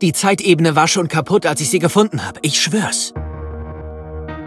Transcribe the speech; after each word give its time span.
Die 0.00 0.12
Zeitebene 0.12 0.76
war 0.76 0.86
schon 0.86 1.08
kaputt, 1.08 1.44
als 1.44 1.60
ich 1.60 1.70
sie 1.70 1.80
gefunden 1.80 2.24
habe. 2.24 2.38
Ich 2.42 2.60
schwör's. 2.60 3.12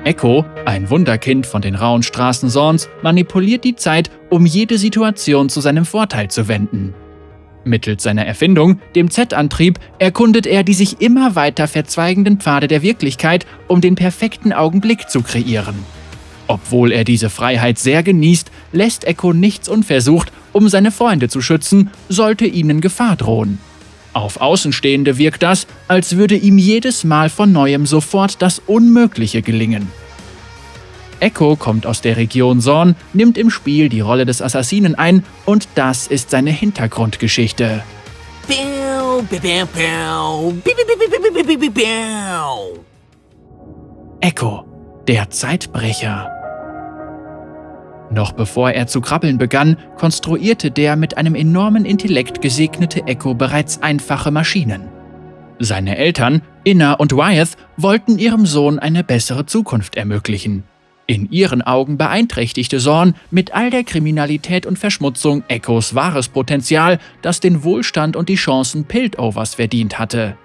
Echo, 0.06 0.46
ein 0.66 0.90
Wunderkind 0.90 1.46
von 1.46 1.62
den 1.62 1.76
rauen 1.76 2.04
Straßen 2.04 2.50
Sorns, 2.50 2.88
manipuliert 3.04 3.66
die 3.66 3.76
Zeit, 3.76 4.10
um 4.30 4.46
jede 4.46 4.78
Situation 4.78 5.50
zu 5.50 5.60
seinem 5.60 5.84
Vorteil 5.84 6.32
zu 6.32 6.48
wenden. 6.48 6.94
Mittels 7.66 8.02
seiner 8.02 8.26
Erfindung, 8.26 8.80
dem 8.96 9.12
Z-Antrieb, 9.12 9.78
erkundet 10.00 10.48
er 10.48 10.64
die 10.64 10.74
sich 10.74 11.02
immer 11.02 11.36
weiter 11.36 11.68
verzweigenden 11.68 12.40
Pfade 12.40 12.70
der 12.70 12.82
Wirklichkeit, 12.82 13.46
um 13.68 13.82
den 13.82 13.96
perfekten 13.96 14.54
Augenblick 14.54 15.10
zu 15.10 15.22
kreieren. 15.22 15.76
Obwohl 16.48 16.94
er 16.94 17.04
diese 17.04 17.30
Freiheit 17.30 17.78
sehr 17.78 18.04
genießt, 18.04 18.52
lässt 18.72 19.04
Echo 19.04 19.34
nichts 19.34 19.68
unversucht, 19.68 20.32
um 20.54 20.70
seine 20.70 20.92
Freunde 20.92 21.28
zu 21.28 21.42
schützen, 21.42 21.92
sollte 22.08 22.46
ihnen 22.46 22.80
Gefahr 22.80 23.18
drohen. 23.18 23.60
Auf 24.14 24.42
Außenstehende 24.42 25.18
wirkt 25.18 25.44
das, 25.44 25.68
als 25.88 26.18
würde 26.18 26.36
ihm 26.36 26.58
jedes 26.58 27.04
Mal 27.04 27.30
von 27.30 27.52
neuem 27.52 27.86
sofort 27.86 28.42
das 28.42 28.60
Unmögliche 28.66 29.42
gelingen. 29.42 29.90
Echo 31.22 31.56
kommt 31.56 31.86
aus 31.86 32.02
der 32.02 32.18
Region 32.18 32.62
Zorn, 32.62 32.96
nimmt 33.14 33.38
im 33.38 33.50
Spiel 33.50 33.90
die 33.90 34.02
Rolle 34.02 34.26
des 34.26 34.42
Assassinen 34.42 34.96
ein 34.96 35.24
und 35.46 35.68
das 35.76 36.08
ist 36.08 36.32
seine 36.32 36.50
Hintergrundgeschichte. 36.50 37.84
Echo, 44.20 44.66
der 45.08 45.30
Zeitbrecher. 45.30 46.31
Noch 48.12 48.34
bevor 48.34 48.72
er 48.72 48.88
zu 48.88 49.00
krabbeln 49.00 49.38
begann, 49.38 49.78
konstruierte 49.98 50.70
der 50.70 50.96
mit 50.98 51.18
einem 51.18 51.34
enormen 51.34 51.86
Intellekt 51.86 52.42
gesegnete 52.42 53.08
Echo 53.08 53.34
bereits 53.34 53.82
einfache 53.82 54.32
Maschinen. 54.32 54.90
Seine 55.60 55.98
Eltern, 55.98 56.42
Inna 56.64 56.94
und 56.94 57.14
Wyeth, 57.14 57.56
wollten 57.78 58.18
ihrem 58.18 58.46
Sohn 58.46 58.80
eine 58.80 59.04
bessere 59.04 59.46
Zukunft 59.46 59.96
ermöglichen. 59.96 60.64
In 61.08 61.32
ihren 61.32 61.62
Augen 61.62 61.98
beeinträchtigte 61.98 62.80
Zorn 62.80 63.16
mit 63.32 63.54
all 63.54 63.70
der 63.70 63.84
Kriminalität 63.84 64.66
und 64.66 64.80
Verschmutzung 64.80 65.44
Echos 65.48 65.94
wahres 65.96 66.30
Potenzial, 66.30 67.00
das 67.22 67.40
den 67.40 67.64
Wohlstand 67.64 68.16
und 68.16 68.30
die 68.30 68.36
Chancen 68.36 68.86
Piltovers 68.86 69.56
verdient 69.56 70.00
hatte. 70.00 70.38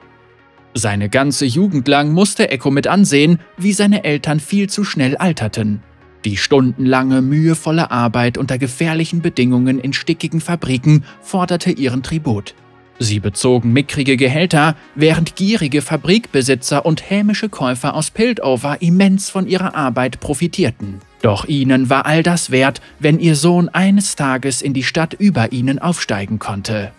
Seine 0.75 1.09
ganze 1.09 1.47
Jugend 1.47 1.89
lang 1.89 2.13
musste 2.13 2.51
Echo 2.51 2.71
mit 2.71 2.87
ansehen, 2.87 3.39
wie 3.57 3.73
seine 3.73 4.05
Eltern 4.05 4.41
viel 4.41 4.69
zu 4.69 4.85
schnell 4.85 5.17
alterten. 5.17 5.83
Die 6.27 6.37
stundenlange, 6.37 7.23
mühevolle 7.23 7.93
Arbeit 7.93 8.37
unter 8.37 8.59
gefährlichen 8.59 9.23
Bedingungen 9.23 9.79
in 9.79 9.93
stickigen 9.93 10.41
Fabriken 10.41 11.05
forderte 11.23 11.71
ihren 11.71 12.03
Tribut. 12.03 12.57
Sie 12.99 13.21
bezogen 13.21 13.73
mickrige 13.73 14.17
Gehälter, 14.17 14.75
während 14.97 15.37
gierige 15.37 15.83
Fabrikbesitzer 15.83 16.85
und 16.85 17.09
hämische 17.09 17.49
Käufer 17.49 17.95
aus 17.95 18.11
Piltover 18.11 18.83
immens 18.83 19.31
von 19.31 19.47
ihrer 19.47 19.77
Arbeit 19.77 20.19
profitierten. 20.19 21.01
Doch 21.23 21.45
ihnen 21.45 21.91
war 21.91 22.07
all 22.07 22.25
das 22.25 22.51
wert, 22.51 22.81
wenn 22.99 23.21
ihr 23.21 23.37
Sohn 23.37 23.69
eines 23.69 24.17
Tages 24.17 24.63
in 24.63 24.75
die 24.75 24.83
Stadt 24.83 25.15
über 25.15 25.53
ihnen 25.53 25.79
aufsteigen 25.79 26.41
konnte. 26.41 26.91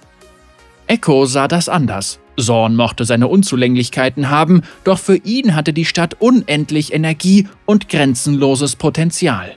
Echo 0.87 1.25
sah 1.25 1.49
das 1.49 1.67
anders. 1.67 2.21
Zorn 2.37 2.75
mochte 2.75 3.03
seine 3.05 3.27
Unzulänglichkeiten 3.27 4.29
haben, 4.29 4.61
doch 4.83 4.99
für 4.99 5.17
ihn 5.17 5.55
hatte 5.55 5.73
die 5.73 5.85
Stadt 5.85 6.15
unendlich 6.19 6.93
Energie 6.93 7.47
und 7.65 7.89
grenzenloses 7.89 8.75
Potenzial. 8.75 9.55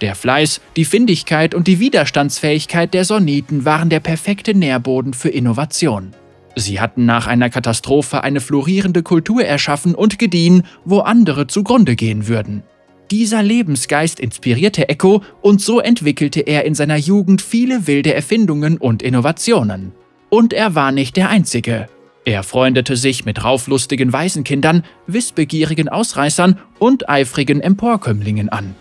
Der 0.00 0.14
Fleiß, 0.14 0.60
die 0.76 0.84
Findigkeit 0.84 1.54
und 1.54 1.66
die 1.66 1.80
Widerstandsfähigkeit 1.80 2.92
der 2.92 3.04
Soniten 3.04 3.64
waren 3.64 3.88
der 3.88 4.00
perfekte 4.00 4.54
Nährboden 4.54 5.14
für 5.14 5.30
Innovation. 5.30 6.12
Sie 6.54 6.80
hatten 6.80 7.04
nach 7.04 7.26
einer 7.26 7.50
Katastrophe 7.50 8.22
eine 8.22 8.40
florierende 8.40 9.02
Kultur 9.02 9.44
erschaffen 9.44 9.94
und 9.94 10.18
gediehen, 10.18 10.64
wo 10.84 11.00
andere 11.00 11.46
zugrunde 11.46 11.96
gehen 11.96 12.28
würden. 12.28 12.62
Dieser 13.10 13.42
Lebensgeist 13.42 14.18
inspirierte 14.18 14.88
Echo 14.88 15.22
und 15.40 15.60
so 15.60 15.80
entwickelte 15.80 16.40
er 16.40 16.64
in 16.64 16.74
seiner 16.74 16.96
Jugend 16.96 17.40
viele 17.40 17.86
wilde 17.86 18.12
Erfindungen 18.12 18.78
und 18.78 19.02
Innovationen. 19.02 19.92
Und 20.28 20.52
er 20.52 20.74
war 20.74 20.92
nicht 20.92 21.16
der 21.16 21.28
Einzige. 21.28 21.88
Er 22.26 22.42
freundete 22.42 22.96
sich 22.96 23.24
mit 23.24 23.44
rauflustigen 23.44 24.12
Waisenkindern, 24.12 24.82
wissbegierigen 25.06 25.88
Ausreißern 25.88 26.58
und 26.80 27.08
eifrigen 27.08 27.60
Emporkömmlingen 27.60 28.48
an. 28.48 28.74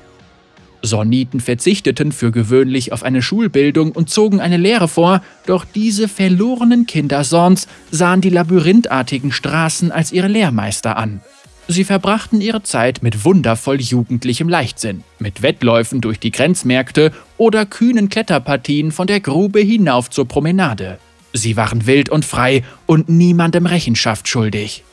Soniten 0.82 1.40
verzichteten 1.40 2.12
für 2.12 2.32
gewöhnlich 2.32 2.92
auf 2.92 3.04
eine 3.04 3.22
Schulbildung 3.22 3.92
und 3.92 4.10
zogen 4.10 4.42
eine 4.42 4.58
Lehre 4.58 4.88
vor, 4.88 5.22
doch 5.46 5.64
diese 5.64 6.08
verlorenen 6.08 6.88
Kinder 6.88 7.24
Sorns 7.24 7.68
sahen 7.92 8.20
die 8.20 8.32
labyrinthartigen 8.32 9.32
Straßen 9.32 9.92
als 9.92 10.12
ihre 10.12 10.28
Lehrmeister 10.28 10.98
an. 10.98 11.22
Sie 11.68 11.84
verbrachten 11.84 12.42
ihre 12.42 12.64
Zeit 12.64 13.04
mit 13.04 13.26
wundervoll 13.26 13.80
jugendlichem 13.80 14.50
Leichtsinn, 14.50 15.04
mit 15.20 15.44
Wettläufen 15.44 16.02
durch 16.02 16.20
die 16.20 16.32
Grenzmärkte 16.32 17.12
oder 17.38 17.68
kühnen 17.68 18.10
Kletterpartien 18.10 18.92
von 18.92 19.06
der 19.06 19.20
Grube 19.20 19.60
hinauf 19.60 20.10
zur 20.10 20.28
Promenade. 20.28 20.98
Sie 21.38 21.58
waren 21.58 21.86
wild 21.86 22.08
und 22.08 22.24
frei 22.24 22.64
und 22.86 23.10
niemandem 23.10 23.66
Rechenschaft 23.66 24.30
schuldig. 24.30 24.86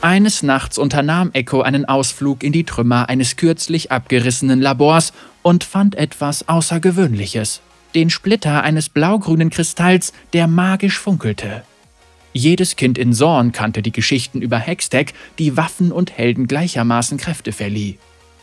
Eines 0.00 0.42
Nachts 0.42 0.78
unternahm 0.78 1.30
Echo 1.32 1.62
einen 1.62 1.84
Ausflug 1.84 2.42
in 2.42 2.52
die 2.52 2.64
Trümmer 2.64 3.08
eines 3.08 3.36
kürzlich 3.36 3.92
abgerissenen 3.92 4.60
Labors 4.60 5.12
und 5.42 5.62
fand 5.62 5.94
etwas 5.94 6.48
Außergewöhnliches. 6.48 7.60
Den 7.94 8.10
Splitter 8.10 8.64
eines 8.64 8.88
blaugrünen 8.88 9.48
Kristalls, 9.48 10.12
der 10.32 10.48
magisch 10.48 10.98
funkelte. 10.98 11.62
Jedes 12.32 12.74
Kind 12.74 12.98
in 12.98 13.12
Zorn 13.12 13.52
kannte 13.52 13.80
die 13.80 13.92
Geschichten 13.92 14.42
über 14.42 14.58
Hextech, 14.58 15.14
die 15.38 15.56
Waffen 15.56 15.92
und 15.92 16.18
Helden 16.18 16.48
gleichermaßen 16.48 17.16
Kräfte 17.16 17.52
verlieh. 17.52 17.96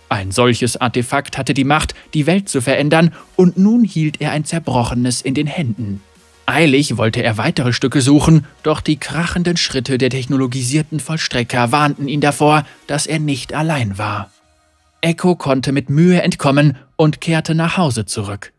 Ein 0.08 0.32
solches 0.32 0.80
Artefakt 0.80 1.38
hatte 1.38 1.54
die 1.54 1.66
Macht, 1.66 1.94
die 2.14 2.26
Welt 2.26 2.48
zu 2.48 2.62
verändern, 2.62 3.14
und 3.36 3.58
nun 3.58 3.84
hielt 3.84 4.22
er 4.22 4.32
ein 4.32 4.46
zerbrochenes 4.46 5.22
in 5.22 5.34
den 5.34 5.48
Händen. 5.48 6.02
Eilig 6.52 6.98
wollte 6.98 7.24
er 7.24 7.38
weitere 7.38 7.72
Stücke 7.72 8.02
suchen, 8.02 8.46
doch 8.62 8.82
die 8.82 8.98
krachenden 8.98 9.56
Schritte 9.56 9.98
der 9.98 10.10
technologisierten 10.10 11.00
Vollstrecker 11.00 11.72
warnten 11.72 12.10
ihn 12.10 12.20
davor, 12.20 12.66
dass 12.88 13.08
er 13.08 13.20
nicht 13.20 13.54
allein 13.54 13.98
war. 13.98 14.30
Echo 15.00 15.38
konnte 15.38 15.72
mit 15.72 15.90
Mühe 15.90 16.22
entkommen 16.22 16.76
und 16.98 17.22
kehrte 17.22 17.56
nach 17.56 17.78
Hause 17.78 18.06
zurück. 18.06 18.52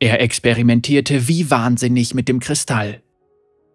Er 0.00 0.22
experimentierte 0.22 1.28
wie 1.28 1.50
wahnsinnig 1.50 2.14
mit 2.14 2.28
dem 2.28 2.40
Kristall. 2.40 3.02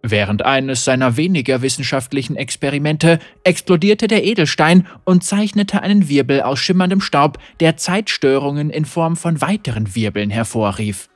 Während 0.02 0.44
eines 0.44 0.84
seiner 0.84 1.16
weniger 1.16 1.62
wissenschaftlichen 1.62 2.34
Experimente 2.34 3.20
explodierte 3.44 4.08
der 4.08 4.24
Edelstein 4.24 4.88
und 5.04 5.22
zeichnete 5.22 5.80
einen 5.80 6.08
Wirbel 6.08 6.42
aus 6.42 6.58
schimmerndem 6.58 7.00
Staub, 7.00 7.38
der 7.60 7.76
Zeitstörungen 7.76 8.68
in 8.70 8.84
Form 8.84 9.14
von 9.14 9.40
weiteren 9.40 9.94
Wirbeln 9.94 10.30
hervorrief. 10.30 11.09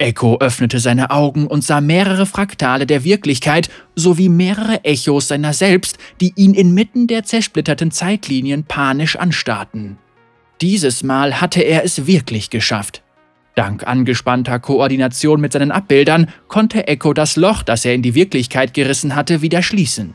Echo 0.00 0.38
öffnete 0.38 0.80
seine 0.80 1.10
Augen 1.10 1.46
und 1.46 1.62
sah 1.62 1.80
mehrere 1.80 2.24
Fraktale 2.24 2.86
der 2.86 3.04
Wirklichkeit 3.04 3.68
sowie 3.94 4.30
mehrere 4.30 4.82
Echos 4.84 5.28
seiner 5.28 5.52
selbst, 5.52 5.98
die 6.20 6.32
ihn 6.36 6.54
inmitten 6.54 7.06
der 7.06 7.24
zersplitterten 7.24 7.90
Zeitlinien 7.90 8.64
panisch 8.64 9.16
anstarrten. 9.16 9.98
Dieses 10.62 11.02
Mal 11.02 11.40
hatte 11.40 11.60
er 11.60 11.84
es 11.84 12.06
wirklich 12.06 12.48
geschafft. 12.48 13.02
Dank 13.54 13.86
angespannter 13.86 14.58
Koordination 14.58 15.40
mit 15.40 15.52
seinen 15.52 15.70
Abbildern 15.70 16.28
konnte 16.48 16.86
Echo 16.86 17.12
das 17.12 17.36
Loch, 17.36 17.62
das 17.62 17.84
er 17.84 17.94
in 17.94 18.02
die 18.02 18.14
Wirklichkeit 18.14 18.72
gerissen 18.72 19.14
hatte, 19.14 19.42
wieder 19.42 19.62
schließen. 19.62 20.14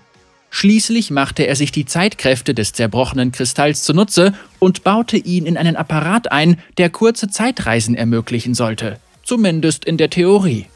Schließlich 0.50 1.12
machte 1.12 1.44
er 1.44 1.56
sich 1.56 1.72
die 1.72 1.86
Zeitkräfte 1.86 2.56
des 2.56 2.74
zerbrochenen 2.74 3.32
Kristalls 3.32 3.84
zunutze 3.84 4.34
und 4.58 4.84
baute 4.84 5.18
ihn 5.18 5.46
in 5.46 5.58
einen 5.58 5.76
Apparat 5.76 6.32
ein, 6.32 6.58
der 6.78 6.90
kurze 6.90 7.28
Zeitreisen 7.28 7.94
ermöglichen 7.94 8.54
sollte 8.56 8.98
zumindest 9.26 9.84
in 9.84 9.98
der 9.98 10.10
Theorie. 10.10 10.68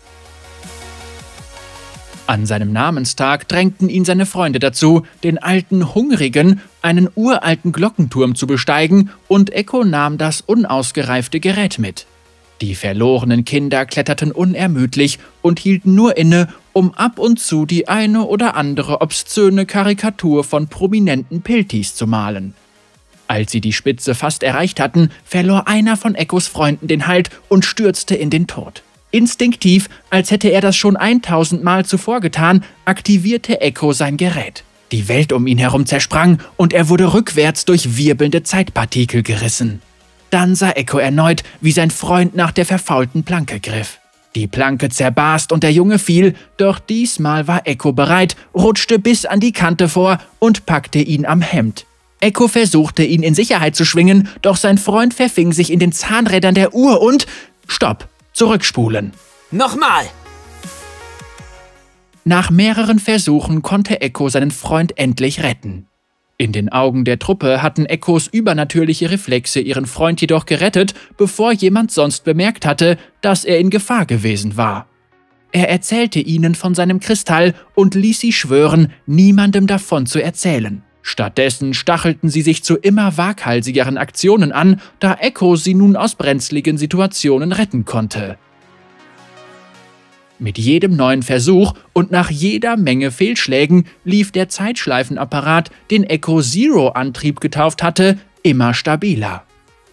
An 2.28 2.46
seinem 2.46 2.72
Namenstag 2.72 3.48
drängten 3.48 3.90
ihn 3.90 4.06
seine 4.06 4.28
Freunde 4.28 4.60
dazu, 4.60 5.04
den 5.24 5.40
alten 5.40 5.96
Hungrigen, 5.96 6.62
einen 6.84 7.10
uralten 7.16 7.72
Glockenturm 7.72 8.36
zu 8.36 8.46
besteigen, 8.46 9.10
und 9.28 9.52
Echo 9.52 9.84
nahm 9.84 10.20
das 10.20 10.42
unausgereifte 10.42 11.40
Gerät 11.40 11.80
mit. 11.80 12.06
Die 12.62 12.76
verlorenen 12.76 13.46
Kinder 13.46 13.86
kletterten 13.86 14.32
unermüdlich 14.32 15.18
und 15.42 15.60
hielten 15.60 15.96
nur 15.96 16.18
inne, 16.18 16.50
um 16.74 16.94
ab 16.94 17.18
und 17.18 17.40
zu 17.40 17.66
die 17.66 17.88
eine 17.88 18.26
oder 18.26 18.56
andere 18.56 19.02
obszöne 19.02 19.66
Karikatur 19.66 20.44
von 20.44 20.68
prominenten 20.68 21.42
Piltis 21.42 21.96
zu 21.96 22.06
malen. 22.06 22.54
Als 23.30 23.52
sie 23.52 23.62
die 23.62 23.74
Spitze 23.74 24.16
fast 24.16 24.42
erreicht 24.42 24.80
hatten, 24.80 25.12
verlor 25.24 25.68
einer 25.68 25.98
von 25.98 26.16
Echos 26.16 26.48
Freunden 26.48 26.88
den 26.88 27.06
Halt 27.06 27.30
und 27.48 27.64
stürzte 27.64 28.16
in 28.16 28.32
den 28.32 28.48
Tod. 28.48 28.82
Instinktiv, 29.12 29.88
als 30.10 30.32
hätte 30.32 30.50
er 30.50 30.62
das 30.62 30.76
schon 30.76 30.98
1000 30.98 31.64
Mal 31.64 31.86
zuvor 31.86 32.22
getan, 32.22 32.64
aktivierte 32.86 33.62
Echo 33.62 33.94
sein 33.94 34.18
Gerät. 34.18 34.64
Die 34.92 35.08
Welt 35.08 35.32
um 35.32 35.46
ihn 35.46 35.60
herum 35.60 35.86
zersprang 35.86 36.40
und 36.58 36.74
er 36.74 36.90
wurde 36.90 37.14
rückwärts 37.14 37.66
durch 37.66 37.98
wirbelnde 37.98 38.42
Zeitpartikel 38.42 39.22
gerissen. 39.22 39.84
Dann 40.32 40.56
sah 40.56 40.72
Echo 40.72 40.98
erneut, 40.98 41.44
wie 41.62 41.72
sein 41.72 41.92
Freund 41.92 42.36
nach 42.36 42.52
der 42.52 42.66
verfaulten 42.66 43.24
Planke 43.24 43.60
griff. 43.60 44.00
Die 44.34 44.48
Planke 44.48 44.90
zerbarst 44.90 45.52
und 45.52 45.62
der 45.62 45.72
Junge 45.72 46.00
fiel, 46.00 46.34
doch 46.58 46.80
diesmal 46.80 47.48
war 47.48 47.68
Echo 47.68 47.94
bereit, 47.94 48.36
rutschte 48.56 48.98
bis 48.98 49.26
an 49.26 49.40
die 49.40 49.52
Kante 49.52 49.88
vor 49.88 50.18
und 50.40 50.66
packte 50.66 50.98
ihn 50.98 51.28
am 51.28 51.42
Hemd. 51.42 51.86
Echo 52.20 52.48
versuchte, 52.48 53.04
ihn 53.04 53.24
in 53.24 53.34
Sicherheit 53.34 53.76
zu 53.76 53.86
schwingen, 53.86 54.28
doch 54.42 54.58
sein 54.58 54.78
Freund 54.78 55.14
verfing 55.14 55.54
sich 55.54 55.72
in 55.72 55.80
den 55.80 55.92
Zahnrädern 55.92 56.56
der 56.56 56.74
Uhr 56.74 57.02
und... 57.02 57.28
Stopp! 57.68 58.08
Zurückspulen. 58.34 59.14
Nochmal! 59.52 60.06
Nach 62.26 62.52
mehreren 62.52 63.00
Versuchen 63.00 63.62
konnte 63.62 64.02
Echo 64.02 64.30
seinen 64.30 64.52
Freund 64.52 64.98
endlich 64.98 65.42
retten. 65.42 65.88
In 66.38 66.52
den 66.52 66.70
Augen 66.70 67.04
der 67.04 67.20
Truppe 67.20 67.62
hatten 67.62 67.86
Echos 67.86 68.28
übernatürliche 68.28 69.12
Reflexe 69.12 69.60
ihren 69.60 69.86
Freund 69.86 70.22
jedoch 70.22 70.46
gerettet, 70.46 70.94
bevor 71.18 71.52
jemand 71.52 71.92
sonst 71.92 72.24
bemerkt 72.24 72.66
hatte, 72.66 72.98
dass 73.22 73.44
er 73.44 73.60
in 73.60 73.70
Gefahr 73.70 74.06
gewesen 74.06 74.56
war. 74.56 74.88
Er 75.52 75.70
erzählte 75.70 76.20
ihnen 76.20 76.56
von 76.56 76.76
seinem 76.76 77.00
Kristall 77.00 77.56
und 77.76 77.96
ließ 77.96 78.20
sie 78.20 78.32
schwören, 78.32 78.94
niemandem 79.06 79.68
davon 79.68 80.06
zu 80.06 80.22
erzählen. 80.22 80.84
Stattdessen 81.02 81.74
stachelten 81.74 82.30
sie 82.30 82.42
sich 82.42 82.64
zu 82.64 82.76
immer 82.76 83.18
waghalsigeren 83.18 83.98
Aktionen 83.98 84.52
an, 84.52 84.82
da 85.00 85.16
Echo 85.16 85.56
sie 85.56 85.74
nun 85.74 85.96
aus 85.96 86.16
brenzligen 86.16 86.78
Situationen 86.78 87.52
retten 87.52 87.86
konnte. 87.86 88.38
Mit 90.40 90.58
jedem 90.58 90.96
neuen 90.96 91.22
Versuch 91.22 91.74
und 91.92 92.12
nach 92.12 92.30
jeder 92.30 92.78
Menge 92.78 93.12
Fehlschlägen 93.12 93.86
lief 94.06 94.32
der 94.32 94.48
Zeitschleifenapparat, 94.48 95.70
den 95.92 96.06
Echo 96.06 96.42
Zero 96.42 96.90
Antrieb 96.90 97.42
getauft 97.42 97.84
hatte, 97.84 98.18
immer 98.42 98.74
stabiler. 98.74 99.44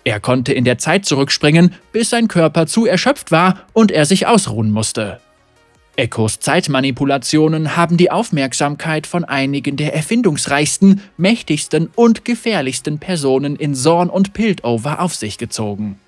Er 0.05 0.21
konnte 0.21 0.53
in 0.53 0.65
der 0.65 0.79
Zeit 0.79 1.05
zurückspringen, 1.05 1.75
bis 1.91 2.11
sein 2.11 2.29
Körper 2.29 2.69
zu 2.69 2.87
erschöpft 2.87 3.33
war 3.33 3.67
und 3.73 3.91
er 3.91 4.07
sich 4.07 4.29
ausruhen 4.29 4.71
musste. 4.71 5.21
Echos 5.97 6.41
Zeitmanipulationen 6.41 7.75
haben 7.75 7.97
die 7.97 8.11
Aufmerksamkeit 8.11 9.07
von 9.07 9.25
einigen 9.25 9.77
der 9.77 9.95
erfindungsreichsten, 9.95 11.01
mächtigsten 11.17 11.89
und 11.95 12.27
gefährlichsten 12.27 12.99
Personen 12.99 13.57
in 13.57 13.75
Zorn 13.75 14.11
und 14.11 14.35
Piltover 14.35 15.01
auf 15.01 15.15
sich 15.15 15.39
gezogen. 15.39 15.99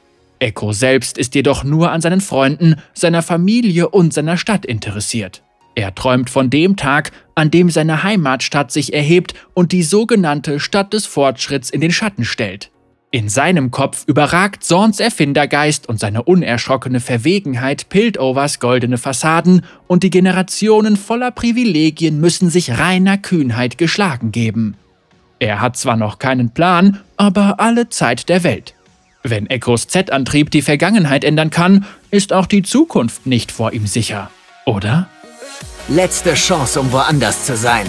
Echo 0.41 0.73
selbst 0.73 1.17
ist 1.17 1.35
jedoch 1.35 1.65
nur 1.65 1.91
an 1.91 2.03
seinen 2.03 2.21
Freunden, 2.21 2.77
seiner 2.93 3.23
Familie 3.23 3.89
und 3.89 4.13
seiner 4.13 4.37
Stadt 4.37 4.67
interessiert. 4.67 5.43
Er 5.75 5.95
träumt 5.95 6.29
von 6.29 6.51
dem 6.51 6.77
Tag, 6.77 7.13
an 7.35 7.51
dem 7.51 7.71
seine 7.71 8.03
Heimatstadt 8.03 8.71
sich 8.71 8.93
erhebt 8.93 9.35
und 9.55 9.73
die 9.73 9.83
sogenannte 9.83 10.61
Stadt 10.61 10.93
des 10.93 11.07
Fortschritts 11.07 11.71
in 11.71 11.81
den 11.81 11.93
Schatten 11.93 12.25
stellt. 12.25 12.71
In 13.11 13.31
seinem 13.31 13.71
Kopf 13.71 14.05
überragt 14.07 14.63
Zorns 14.63 15.01
Erfindergeist 15.01 15.89
und 15.89 15.99
seine 15.99 16.25
unerschrockene 16.25 17.01
Verwegenheit 17.01 17.89
Piltovers 17.89 18.61
goldene 18.61 18.99
Fassaden 18.99 19.65
und 19.87 20.03
die 20.03 20.11
Generationen 20.11 20.99
voller 20.99 21.31
Privilegien 21.31 22.21
müssen 22.21 22.51
sich 22.51 22.79
reiner 22.79 23.17
Kühnheit 23.17 23.79
geschlagen 23.79 24.31
geben. 24.31 24.77
Er 25.39 25.63
hat 25.63 25.79
zwar 25.79 25.97
noch 25.97 26.19
keinen 26.19 26.51
Plan, 26.51 27.01
aber 27.17 27.61
alle 27.61 27.89
Zeit 27.89 28.29
der 28.29 28.45
Welt. 28.45 28.75
Wenn 29.23 29.47
Echos 29.47 29.89
Z-Antrieb 29.89 30.51
die 30.51 30.63
Vergangenheit 30.63 31.25
ändern 31.25 31.49
kann, 31.49 31.87
ist 32.11 32.35
auch 32.35 32.47
die 32.47 32.63
Zukunft 32.63 33.25
nicht 33.25 33.53
vor 33.53 33.73
ihm 33.73 33.87
sicher, 33.87 34.31
oder? 34.67 35.09
Letzte 35.89 36.35
Chance, 36.35 36.79
um 36.81 36.93
woanders 36.93 37.47
zu 37.47 37.57
sein. 37.57 37.87